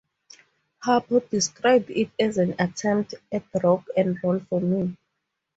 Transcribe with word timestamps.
Harpo 0.83 1.19
described 1.29 1.91
it 1.91 2.09
as 2.19 2.39
an 2.39 2.55
attempt 2.57 3.13
at 3.31 3.43
rock 3.63 3.83
and 3.95 4.17
roll 4.23 4.39
for 4.49 4.59
me. 4.59 4.97